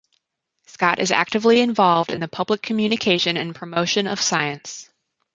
Scott 0.65 0.97
is 0.97 1.11
actively 1.11 1.61
involved 1.61 2.11
in 2.11 2.19
the 2.19 2.27
public 2.27 2.63
communication 2.63 3.37
and 3.37 3.53
promotion 3.53 4.07
of 4.07 4.19
science. 4.19 4.89